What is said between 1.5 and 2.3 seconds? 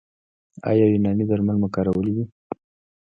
مو کارولي دي؟